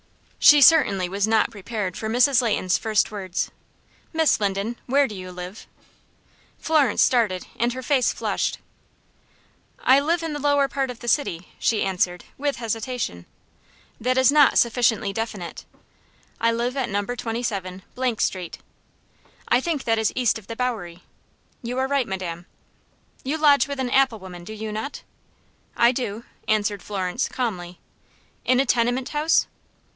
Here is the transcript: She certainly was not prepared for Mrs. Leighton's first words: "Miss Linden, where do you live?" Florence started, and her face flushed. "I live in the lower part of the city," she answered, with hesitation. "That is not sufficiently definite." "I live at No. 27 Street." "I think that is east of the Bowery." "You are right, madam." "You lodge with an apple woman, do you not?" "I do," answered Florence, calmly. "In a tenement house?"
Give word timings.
She 0.39 0.59
certainly 0.63 1.07
was 1.07 1.27
not 1.27 1.51
prepared 1.51 1.95
for 1.95 2.09
Mrs. 2.09 2.41
Leighton's 2.41 2.75
first 2.75 3.11
words: 3.11 3.51
"Miss 4.11 4.39
Linden, 4.39 4.75
where 4.87 5.07
do 5.07 5.13
you 5.13 5.31
live?" 5.31 5.67
Florence 6.57 7.03
started, 7.03 7.45
and 7.57 7.73
her 7.73 7.83
face 7.83 8.11
flushed. 8.11 8.57
"I 9.83 9.99
live 9.99 10.23
in 10.23 10.33
the 10.33 10.39
lower 10.39 10.67
part 10.67 10.89
of 10.89 10.99
the 11.01 11.07
city," 11.07 11.49
she 11.59 11.83
answered, 11.83 12.25
with 12.39 12.55
hesitation. 12.55 13.27
"That 13.99 14.17
is 14.17 14.31
not 14.31 14.57
sufficiently 14.57 15.13
definite." 15.13 15.65
"I 16.41 16.51
live 16.51 16.75
at 16.75 16.89
No. 16.89 17.05
27 17.05 17.83
Street." 18.17 18.57
"I 19.47 19.61
think 19.61 19.83
that 19.83 19.99
is 19.99 20.11
east 20.15 20.39
of 20.39 20.47
the 20.47 20.55
Bowery." 20.55 21.03
"You 21.61 21.77
are 21.77 21.87
right, 21.87 22.07
madam." 22.07 22.47
"You 23.23 23.37
lodge 23.37 23.67
with 23.67 23.79
an 23.79 23.91
apple 23.91 24.17
woman, 24.17 24.43
do 24.43 24.53
you 24.53 24.71
not?" 24.71 25.03
"I 25.77 25.91
do," 25.91 26.23
answered 26.47 26.81
Florence, 26.81 27.29
calmly. 27.29 27.77
"In 28.43 28.59
a 28.59 28.65
tenement 28.65 29.09
house?" 29.09 29.45